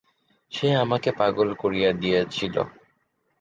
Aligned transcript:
সে 0.51 0.67
আমাকে 0.83 1.09
পাগল 1.19 1.49
করিয়া 1.53 1.89
দিয়াছিল। 1.93 2.55